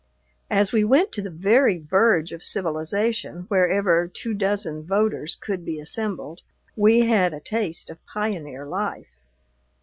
As 0.49 0.71
we 0.71 0.83
went 0.83 1.11
to 1.11 1.21
the 1.21 1.29
very 1.29 1.77
verge 1.77 2.31
of 2.31 2.43
civilization, 2.43 3.45
wherever 3.49 4.07
two 4.07 4.33
dozen 4.33 4.81
voters 4.83 5.35
could 5.39 5.63
be 5.63 5.79
assembled, 5.79 6.41
we 6.75 7.01
had 7.01 7.35
a 7.35 7.39
taste 7.39 7.91
of 7.91 8.03
pioneer 8.07 8.65
life. 8.65 9.21